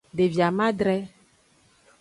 Devi 0.21 0.41
amadre. 0.47 0.97